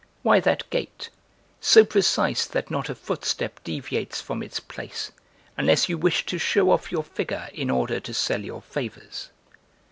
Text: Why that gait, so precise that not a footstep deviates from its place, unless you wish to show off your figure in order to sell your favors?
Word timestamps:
Why 0.23 0.39
that 0.39 0.67
gait, 0.71 1.11
so 1.59 1.85
precise 1.85 2.47
that 2.47 2.71
not 2.71 2.89
a 2.89 2.95
footstep 2.95 3.59
deviates 3.63 4.19
from 4.19 4.41
its 4.41 4.59
place, 4.59 5.11
unless 5.57 5.89
you 5.89 5.95
wish 5.99 6.25
to 6.25 6.39
show 6.39 6.71
off 6.71 6.91
your 6.91 7.03
figure 7.03 7.49
in 7.53 7.69
order 7.69 7.99
to 7.99 8.13
sell 8.15 8.41
your 8.43 8.63
favors? 8.63 9.29